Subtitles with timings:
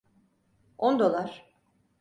[0.89, 1.45] On dolar.